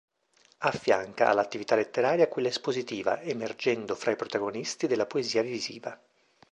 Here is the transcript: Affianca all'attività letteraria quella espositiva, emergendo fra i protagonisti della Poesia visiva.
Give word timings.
Affianca 0.61 1.29
all'attività 1.29 1.75
letteraria 1.75 2.27
quella 2.27 2.47
espositiva, 2.47 3.21
emergendo 3.21 3.93
fra 3.93 4.09
i 4.09 4.15
protagonisti 4.15 4.87
della 4.87 5.05
Poesia 5.05 5.43
visiva. 5.43 5.95